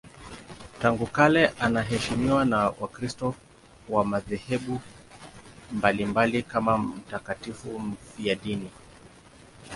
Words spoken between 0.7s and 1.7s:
Tangu kale